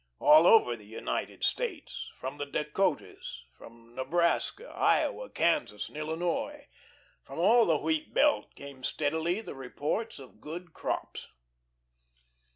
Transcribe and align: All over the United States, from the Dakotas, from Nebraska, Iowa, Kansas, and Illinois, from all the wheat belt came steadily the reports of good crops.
All 0.17 0.47
over 0.47 0.75
the 0.75 0.83
United 0.83 1.43
States, 1.43 2.09
from 2.15 2.39
the 2.39 2.47
Dakotas, 2.47 3.43
from 3.55 3.93
Nebraska, 3.93 4.67
Iowa, 4.71 5.29
Kansas, 5.29 5.89
and 5.89 5.97
Illinois, 5.97 6.65
from 7.23 7.37
all 7.37 7.67
the 7.67 7.77
wheat 7.77 8.11
belt 8.11 8.55
came 8.55 8.83
steadily 8.83 9.41
the 9.41 9.53
reports 9.53 10.17
of 10.17 10.41
good 10.41 10.73
crops. 10.73 11.27